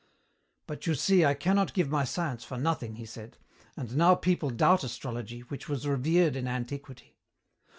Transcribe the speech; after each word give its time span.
"But 0.65 0.87
you 0.87 0.95
see 0.95 1.23
I 1.23 1.35
cannot 1.35 1.75
give 1.75 1.91
my 1.91 2.05
science 2.05 2.43
for 2.43 2.57
nothing," 2.57 2.95
he 2.95 3.05
said. 3.05 3.37
"And 3.77 3.95
now 3.95 4.15
people 4.15 4.49
doubt 4.49 4.83
astrology, 4.83 5.41
which 5.41 5.69
was 5.69 5.85
revered 5.85 6.35
in 6.35 6.47
antiquity. 6.47 7.19